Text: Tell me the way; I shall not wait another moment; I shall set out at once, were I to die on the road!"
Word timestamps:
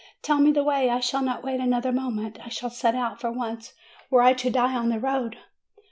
Tell 0.23 0.39
me 0.39 0.51
the 0.51 0.63
way; 0.63 0.89
I 0.89 0.99
shall 0.99 1.21
not 1.21 1.43
wait 1.43 1.59
another 1.59 1.91
moment; 1.91 2.39
I 2.43 2.49
shall 2.49 2.71
set 2.71 2.95
out 2.95 3.23
at 3.23 3.35
once, 3.35 3.75
were 4.09 4.23
I 4.23 4.33
to 4.33 4.49
die 4.49 4.73
on 4.73 4.89
the 4.89 4.99
road!" 4.99 5.37